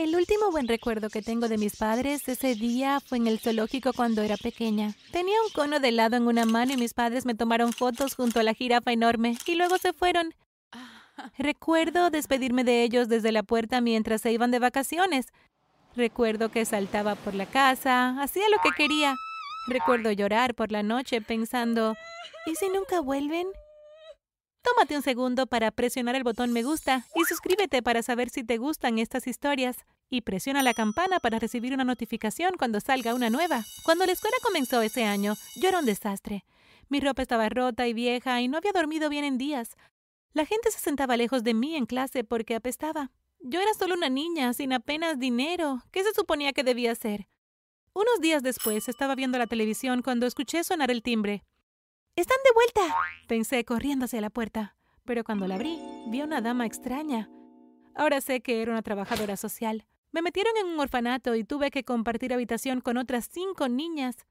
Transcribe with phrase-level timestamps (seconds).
[0.00, 3.92] El último buen recuerdo que tengo de mis padres ese día fue en el zoológico
[3.92, 4.94] cuando era pequeña.
[5.12, 8.40] Tenía un cono de helado en una mano y mis padres me tomaron fotos junto
[8.40, 10.34] a la jirafa enorme y luego se fueron.
[11.36, 15.26] Recuerdo despedirme de ellos desde la puerta mientras se iban de vacaciones.
[15.94, 19.16] Recuerdo que saltaba por la casa, hacía lo que quería.
[19.68, 21.94] Recuerdo llorar por la noche pensando,
[22.46, 23.48] ¿y si nunca vuelven?
[24.70, 28.56] Tómate un segundo para presionar el botón me gusta y suscríbete para saber si te
[28.56, 29.78] gustan estas historias.
[30.08, 33.64] Y presiona la campana para recibir una notificación cuando salga una nueva.
[33.84, 36.44] Cuando la escuela comenzó ese año, yo era un desastre.
[36.88, 39.76] Mi ropa estaba rota y vieja y no había dormido bien en días.
[40.34, 43.10] La gente se sentaba lejos de mí en clase porque apestaba.
[43.40, 45.82] Yo era solo una niña, sin apenas dinero.
[45.90, 47.26] ¿Qué se suponía que debía hacer?
[47.92, 51.42] Unos días después estaba viendo la televisión cuando escuché sonar el timbre.
[52.20, 52.96] ¡Están de vuelta!
[53.28, 55.78] Pensé corriendo hacia la puerta, pero cuando la abrí,
[56.08, 57.30] vi a una dama extraña.
[57.94, 59.86] Ahora sé que era una trabajadora social.
[60.12, 64.26] Me metieron en un orfanato y tuve que compartir habitación con otras cinco niñas.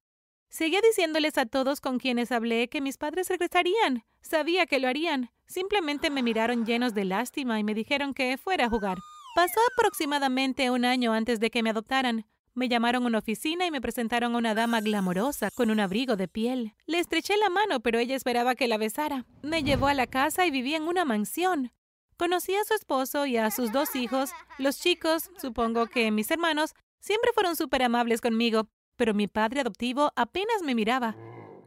[0.49, 4.05] Seguía diciéndoles a todos con quienes hablé que mis padres regresarían.
[4.21, 5.31] Sabía que lo harían.
[5.47, 8.99] Simplemente me miraron llenos de lástima y me dijeron que fuera a jugar.
[9.33, 12.27] Pasó aproximadamente un año antes de que me adoptaran.
[12.59, 16.17] Me llamaron a una oficina y me presentaron a una dama glamorosa con un abrigo
[16.17, 16.73] de piel.
[16.87, 19.25] Le estreché la mano, pero ella esperaba que la besara.
[19.41, 21.71] Me llevó a la casa y vivía en una mansión.
[22.17, 24.31] Conocí a su esposo y a sus dos hijos.
[24.57, 30.11] Los chicos, supongo que mis hermanos, siempre fueron súper amables conmigo, pero mi padre adoptivo
[30.17, 31.15] apenas me miraba.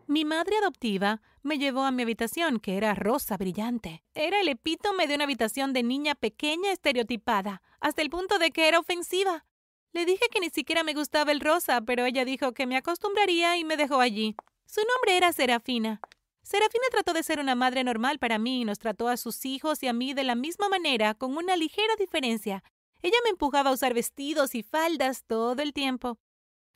[0.07, 4.05] Mi madre adoptiva me llevó a mi habitación, que era rosa brillante.
[4.13, 8.69] Era el epítome de una habitación de niña pequeña estereotipada, hasta el punto de que
[8.69, 9.47] era ofensiva.
[9.93, 13.59] Le dije que ni siquiera me gustaba el rosa, pero ella dijo que me acostumbraría
[13.59, 14.37] y me dejó allí.
[14.65, 16.01] Su nombre era Serafina.
[16.43, 19.83] Serafina trató de ser una madre normal para mí y nos trató a sus hijos
[19.83, 22.65] y a mí de la misma manera, con una ligera diferencia.
[23.03, 26.19] Ella me empujaba a usar vestidos y faldas todo el tiempo.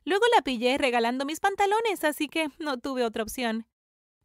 [0.03, 3.65] Luego la pillé regalando mis pantalones, así que no tuve otra opción.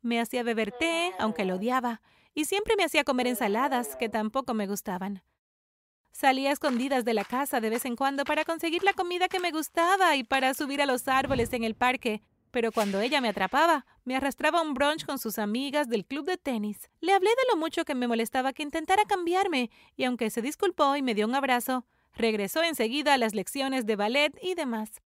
[0.01, 2.03] Me hacía beber té, aunque lo odiaba,
[2.35, 5.23] y siempre me hacía comer ensaladas, que tampoco me gustaban.
[6.13, 9.41] Salía a escondidas de la casa de vez en cuando para conseguir la comida que
[9.41, 12.23] me gustaba y para subir a los árboles en el parque.
[12.51, 16.27] Pero cuando ella me atrapaba, me arrastraba a un brunch con sus amigas del club
[16.27, 16.91] de tenis.
[17.01, 20.95] Le hablé de lo mucho que me molestaba que intentara cambiarme, y aunque se disculpó
[20.95, 25.01] y me dio un abrazo, regresó enseguida a las lecciones de ballet y demás.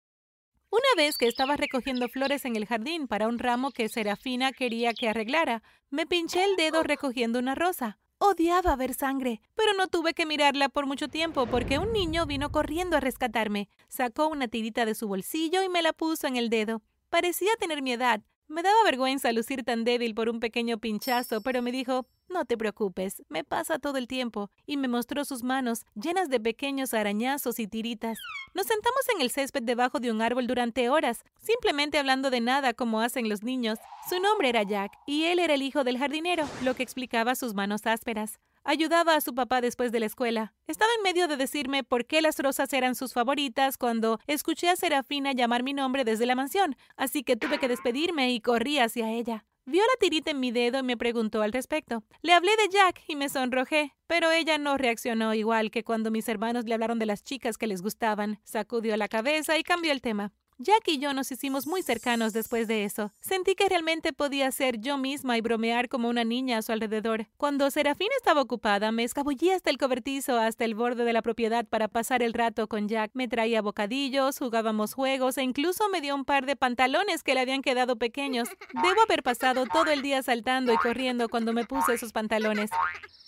[0.70, 4.92] Una vez que estaba recogiendo flores en el jardín para un ramo que Serafina quería
[4.92, 7.98] que arreglara, me pinché el dedo recogiendo una rosa.
[8.18, 12.50] Odiaba ver sangre, pero no tuve que mirarla por mucho tiempo porque un niño vino
[12.50, 13.68] corriendo a rescatarme.
[13.88, 16.80] Sacó una tirita de su bolsillo y me la puso en el dedo.
[17.10, 18.22] Parecía tener mi edad.
[18.48, 22.58] Me daba vergüenza lucir tan débil por un pequeño pinchazo, pero me dijo, no te
[22.58, 27.58] preocupes, me pasa todo el tiempo, y me mostró sus manos, llenas de pequeños arañazos
[27.58, 28.18] y tiritas.
[28.52, 32.74] Nos sentamos en el césped debajo de un árbol durante horas, simplemente hablando de nada
[32.74, 33.78] como hacen los niños.
[34.08, 37.54] Su nombre era Jack, y él era el hijo del jardinero, lo que explicaba sus
[37.54, 38.38] manos ásperas.
[38.64, 40.52] Ayudaba a su papá después de la escuela.
[40.66, 44.76] Estaba en medio de decirme por qué las rosas eran sus favoritas cuando escuché a
[44.76, 49.10] Serafina llamar mi nombre desde la mansión, así que tuve que despedirme y corrí hacia
[49.10, 49.46] ella.
[49.68, 52.04] Vio la tirita en mi dedo y me preguntó al respecto.
[52.22, 56.28] Le hablé de Jack y me sonrojé, pero ella no reaccionó igual que cuando mis
[56.28, 58.38] hermanos le hablaron de las chicas que les gustaban.
[58.44, 60.32] Sacudió la cabeza y cambió el tema.
[60.58, 63.12] Jack y yo nos hicimos muy cercanos después de eso.
[63.20, 67.26] Sentí que realmente podía ser yo misma y bromear como una niña a su alrededor.
[67.36, 71.66] Cuando Serafina estaba ocupada, me escabullí hasta el cobertizo, hasta el borde de la propiedad
[71.66, 73.10] para pasar el rato con Jack.
[73.12, 77.40] Me traía bocadillos, jugábamos juegos e incluso me dio un par de pantalones que le
[77.40, 78.48] habían quedado pequeños.
[78.82, 82.70] Debo haber pasado todo el día saltando y corriendo cuando me puse esos pantalones.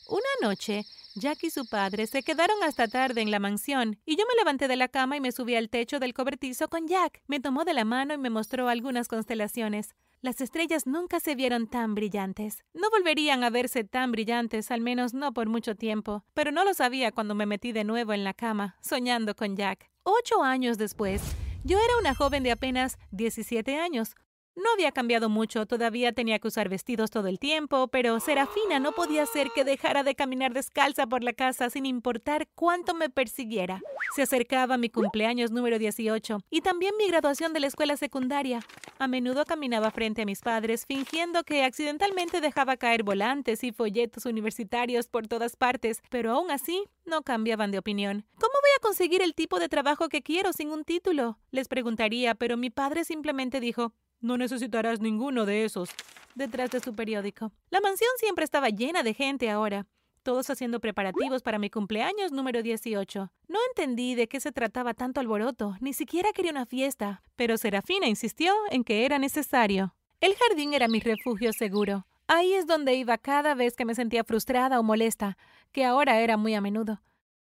[0.08, 0.86] Una noche,
[1.18, 4.68] Jack y su padre se quedaron hasta tarde en la mansión, y yo me levanté
[4.68, 7.22] de la cama y me subí al techo del cobertizo con Jack.
[7.26, 9.94] Me tomó de la mano y me mostró algunas constelaciones.
[10.20, 12.64] Las estrellas nunca se vieron tan brillantes.
[12.74, 16.74] No volverían a verse tan brillantes, al menos no por mucho tiempo, pero no lo
[16.74, 19.90] sabía cuando me metí de nuevo en la cama, soñando con Jack.
[20.02, 21.22] Ocho años después,
[21.64, 24.14] yo era una joven de apenas 17 años,
[24.58, 28.92] no había cambiado mucho, todavía tenía que usar vestidos todo el tiempo, pero Serafina no
[28.92, 33.80] podía hacer que dejara de caminar descalza por la casa sin importar cuánto me persiguiera.
[34.14, 38.60] Se acercaba mi cumpleaños número 18 y también mi graduación de la escuela secundaria.
[38.98, 44.26] A menudo caminaba frente a mis padres fingiendo que accidentalmente dejaba caer volantes y folletos
[44.26, 48.24] universitarios por todas partes, pero aún así no cambiaban de opinión.
[48.40, 51.38] ¿Cómo voy a conseguir el tipo de trabajo que quiero sin un título?
[51.50, 55.90] Les preguntaría, pero mi padre simplemente dijo, no necesitarás ninguno de esos.
[56.34, 57.52] Detrás de su periódico.
[57.70, 59.86] La mansión siempre estaba llena de gente ahora.
[60.22, 63.32] todos haciendo preparativos para mi cumpleaños número 18.
[63.48, 68.06] No entendí de qué se trataba tanto alboroto, ni siquiera quería una fiesta, pero Serafina
[68.08, 69.94] insistió en que era necesario.
[70.20, 72.06] El jardín era mi refugio seguro.
[72.26, 75.38] Ahí es donde iba cada vez que me sentía frustrada o molesta,
[75.72, 77.00] que ahora era muy a menudo.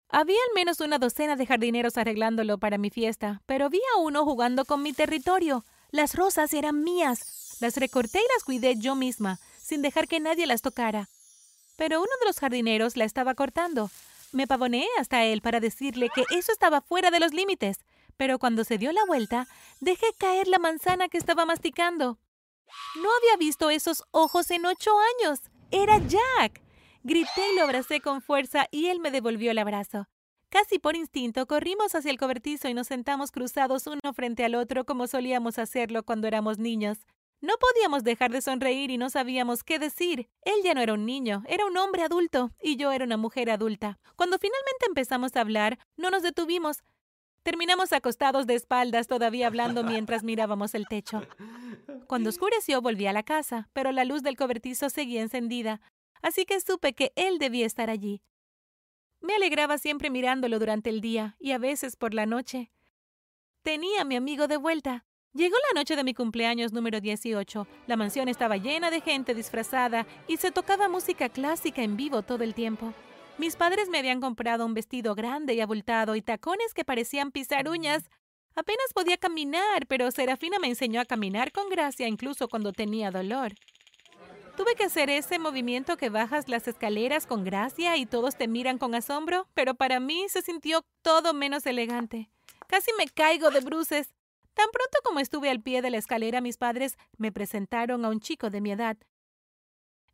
[0.09, 4.25] Había al menos una docena de jardineros arreglándolo para mi fiesta, pero vi a uno
[4.25, 5.65] jugando con mi territorio.
[5.91, 7.59] Las rosas eran mías.
[7.61, 11.09] Las recorté y las cuidé yo misma, sin dejar que nadie las tocara
[11.77, 13.91] pero uno de los jardineros la estaba cortando.
[14.33, 17.79] Me pavoneé hasta él para decirle que eso estaba fuera de los límites,
[18.17, 19.47] pero cuando se dio la vuelta,
[19.81, 22.19] dejé caer la manzana que estaba masticando.
[22.97, 24.91] No había visto esos ojos en ocho
[25.21, 25.41] años.
[25.71, 26.63] Era Jack.
[27.03, 30.09] Grité y lo abracé con fuerza y él me devolvió el abrazo.
[30.57, 34.87] Casi por instinto corrimos hacia el cobertizo y nos sentamos cruzados uno frente al otro
[34.87, 37.07] como solíamos hacerlo cuando éramos niños.
[37.43, 40.31] No podíamos dejar de sonreír y no sabíamos qué decir.
[40.47, 43.51] Él ya no era un niño, era un hombre adulto y yo era una mujer
[43.51, 43.99] adulta.
[44.17, 46.85] Cuando finalmente empezamos a hablar, no nos detuvimos.
[47.43, 51.21] Terminamos acostados de espaldas todavía hablando mientras mirábamos el techo.
[52.07, 55.83] Cuando oscureció volví a la casa, pero la luz del cobertizo seguía encendida,
[56.23, 58.23] así que supe que él debía estar allí.
[59.27, 62.71] Me alegraba siempre mirándolo durante el día y a veces por la noche.
[63.63, 65.05] Tenía a mi amigo de vuelta.
[65.33, 67.67] Llegó la noche de mi cumpleaños número 18.
[67.89, 72.45] La mansión estaba llena de gente disfrazada y se tocaba música clásica en vivo todo
[72.45, 72.95] el tiempo.
[73.37, 77.69] Mis padres me habían comprado un vestido grande y abultado y tacones que parecían pisar
[77.69, 78.09] uñas.
[78.55, 83.55] Apenas podía caminar, pero Serafina me enseñó a caminar con gracia incluso cuando tenía dolor.
[84.57, 88.79] Tuve que hacer ese movimiento que bajas las escaleras con gracia y todos te miran
[88.79, 92.31] con asombro, pero para mí se sintió todo menos elegante.
[92.67, 94.15] Casi me caigo de bruces.
[94.55, 98.21] Tan pronto como estuve al pie de la escalera, mis padres me presentaron a un
[98.21, 98.97] chico de mi edad.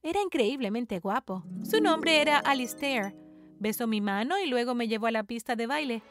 [0.03, 1.45] Era increíblemente guapo.
[1.63, 3.15] Su nombre era Alistair.
[3.61, 6.03] Besó mi mano y luego me llevó a la pista de baile.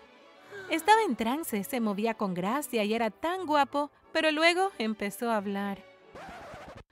[0.70, 5.36] Estaba en trance, se movía con gracia y era tan guapo, pero luego empezó a
[5.36, 5.91] hablar.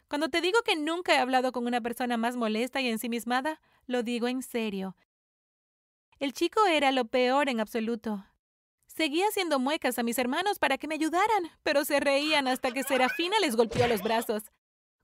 [0.09, 4.01] Cuando te digo que nunca he hablado con una persona más molesta y ensimismada, lo
[4.01, 4.97] digo en serio.
[6.17, 8.25] El chico era lo peor en absoluto.
[8.87, 12.83] Seguía haciendo muecas a mis hermanos para que me ayudaran, pero se reían hasta que
[12.83, 14.43] Serafina les golpeó los brazos.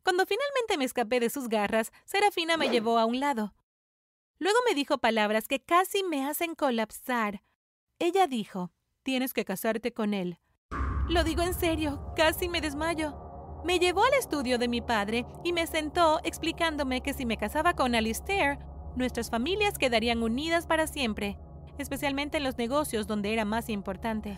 [0.04, 3.54] Cuando finalmente me escapé de sus garras, Serafina me llevó a un lado.
[4.40, 7.44] Luego me dijo palabras que casi me hacen colapsar.
[8.00, 8.72] Ella dijo,
[9.04, 10.40] tienes que casarte con él.
[11.08, 13.25] Lo digo en serio, casi me desmayo.
[13.66, 17.74] Me llevó al estudio de mi padre y me sentó explicándome que si me casaba
[17.74, 18.60] con Alistair,
[18.96, 21.38] nuestras familias quedarían unidas para siempre
[21.78, 24.38] especialmente en los negocios donde era más importante.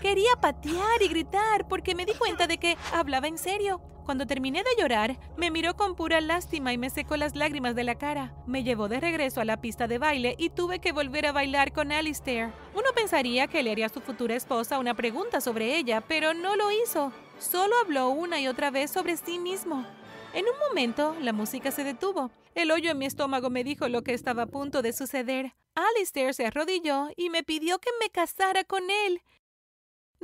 [0.00, 3.80] Quería patear y gritar porque me di cuenta de que hablaba en serio.
[4.04, 7.84] Cuando terminé de llorar, me miró con pura lástima y me secó las lágrimas de
[7.84, 8.34] la cara.
[8.46, 11.72] Me llevó de regreso a la pista de baile y tuve que volver a bailar
[11.72, 12.52] con Alistair.
[12.74, 16.54] Uno pensaría que le haría a su futura esposa una pregunta sobre ella, pero no
[16.54, 17.12] lo hizo.
[17.38, 19.86] Solo habló una y otra vez sobre sí mismo.
[20.32, 22.30] En un momento, la música se detuvo.
[22.54, 25.54] El hoyo en mi estómago me dijo lo que estaba a punto de suceder.
[25.74, 29.22] Alistair se arrodilló y me pidió que me casara con él.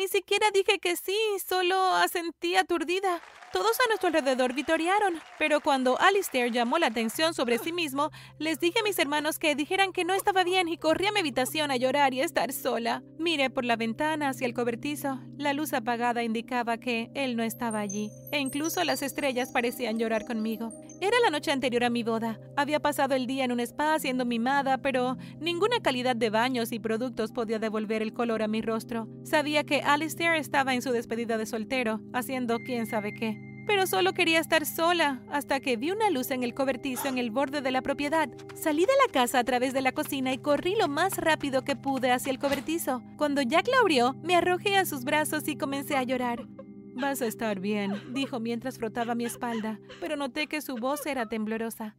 [0.00, 1.14] Ni siquiera dije que sí,
[1.46, 3.20] solo asentí aturdida.
[3.52, 8.58] Todos a nuestro alrededor vitorearon, pero cuando Alistair llamó la atención sobre sí mismo, les
[8.58, 11.70] dije a mis hermanos que dijeran que no estaba bien y corrí a mi habitación
[11.70, 13.02] a llorar y estar sola.
[13.18, 15.20] Miré por la ventana hacia el cobertizo.
[15.36, 20.24] La luz apagada indicaba que él no estaba allí, e incluso las estrellas parecían llorar
[20.24, 20.72] conmigo.
[21.00, 22.38] Era la noche anterior a mi boda.
[22.56, 26.78] Había pasado el día en un spa siendo mimada, pero ninguna calidad de baños y
[26.78, 29.08] productos podía devolver el color a mi rostro.
[29.24, 34.14] Sabía que Alistair estaba en su despedida de soltero, haciendo quién sabe qué pero solo
[34.14, 37.70] quería estar sola hasta que vi una luz en el cobertizo en el borde de
[37.70, 38.28] la propiedad.
[38.56, 41.76] Salí de la casa a través de la cocina y corrí lo más rápido que
[41.76, 43.00] pude hacia el cobertizo.
[43.16, 46.48] Cuando Jack la abrió, me arrojé a sus brazos y comencé a llorar.
[46.94, 51.26] Vas a estar bien, dijo mientras frotaba mi espalda, pero noté que su voz era
[51.26, 51.96] temblorosa.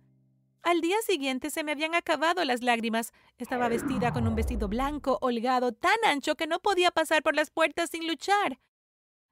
[0.64, 3.14] Al día siguiente se me habían acabado las lágrimas.
[3.40, 7.50] Estaba vestida con un vestido blanco, holgado, tan ancho que no podía pasar por las
[7.50, 8.60] puertas sin luchar.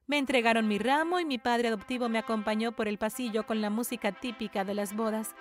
[0.08, 3.70] Me entregaron mi ramo y mi padre adoptivo me acompañó por el pasillo con la
[3.70, 5.36] música típica de las bodas.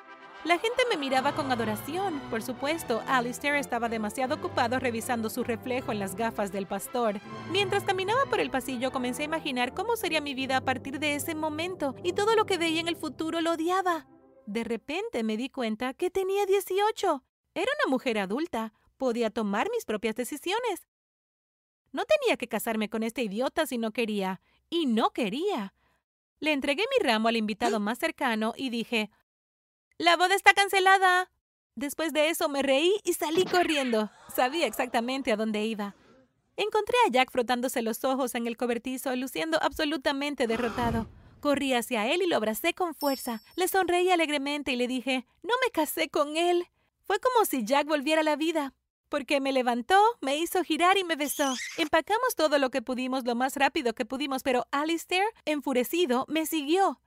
[0.45, 2.21] La gente me miraba con adoración.
[2.30, 7.21] Por supuesto, Alistair estaba demasiado ocupado revisando su reflejo en las gafas del pastor.
[7.50, 11.16] Mientras caminaba por el pasillo comencé a imaginar cómo sería mi vida a partir de
[11.16, 14.07] ese momento y todo lo que veía en el futuro lo odiaba.
[14.47, 17.25] De repente me di cuenta que tenía 18.
[17.54, 18.73] Era una mujer adulta.
[18.97, 20.88] Podía tomar mis propias decisiones.
[21.90, 24.40] No tenía que casarme con este idiota si no quería,
[24.71, 25.75] y no quería.
[26.40, 29.11] Le entregué mi ramo al invitado más cercano y dije,
[29.99, 31.28] La boda está cancelada.
[31.75, 34.12] Después de eso me reí y salí corriendo.
[34.35, 35.97] Sabía exactamente a dónde iba.
[36.57, 41.09] Encontré a Jack frotándose los ojos en el cobertizo, luciendo absolutamente derrotado.
[41.40, 43.43] Corrí hacia él y lo abracé con fuerza.
[43.57, 46.69] Le sonreí alegremente y le dije, no me casé con él.
[47.02, 48.75] Fue como si Jack volviera a la vida,
[49.09, 51.57] porque me levantó, me hizo girar y me besó.
[51.76, 57.00] Empacamos todo lo que pudimos lo más rápido que pudimos, pero Alistair, enfurecido, me siguió.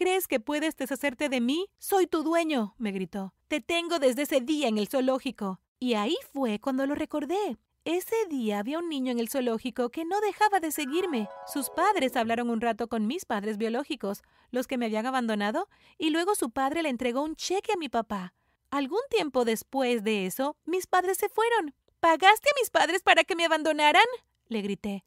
[0.00, 1.68] ¿Crees que puedes deshacerte de mí?
[1.76, 3.34] Soy tu dueño, me gritó.
[3.48, 5.60] Te tengo desde ese día en el zoológico.
[5.78, 7.58] Y ahí fue cuando lo recordé.
[7.84, 11.28] Ese día había un niño en el zoológico que no dejaba de seguirme.
[11.52, 16.08] Sus padres hablaron un rato con mis padres biológicos, los que me habían abandonado, y
[16.08, 18.32] luego su padre le entregó un cheque a mi papá.
[18.70, 21.74] Algún tiempo después de eso, mis padres se fueron.
[22.00, 24.06] ¿Pagaste a mis padres para que me abandonaran?
[24.48, 25.04] le grité.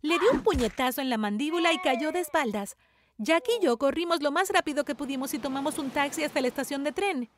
[0.00, 2.76] Le di un puñetazo en la mandíbula y cayó de espaldas.
[3.18, 6.48] Jack y yo corrimos lo más rápido que pudimos y tomamos un taxi hasta la
[6.48, 7.30] estación de tren.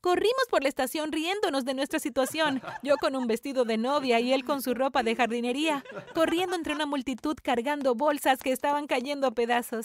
[0.00, 4.32] Corrimos por la estación riéndonos de nuestra situación, yo con un vestido de novia y
[4.32, 9.26] él con su ropa de jardinería, corriendo entre una multitud cargando bolsas que estaban cayendo
[9.26, 9.84] a pedazos.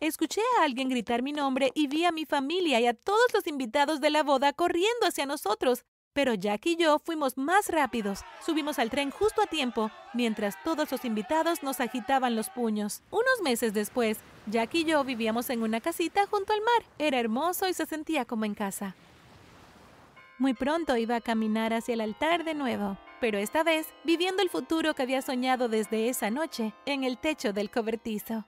[0.00, 3.46] Escuché a alguien gritar mi nombre y vi a mi familia y a todos los
[3.46, 5.84] invitados de la boda corriendo hacia nosotros.
[6.16, 8.20] Pero Jack y yo fuimos más rápidos.
[8.40, 13.02] Subimos al tren justo a tiempo, mientras todos los invitados nos agitaban los puños.
[13.10, 16.90] Unos meses después, Jack y yo vivíamos en una casita junto al mar.
[16.98, 18.96] Era hermoso y se sentía como en casa.
[20.38, 24.48] Muy pronto iba a caminar hacia el altar de nuevo, pero esta vez viviendo el
[24.48, 28.46] futuro que había soñado desde esa noche en el techo del cobertizo.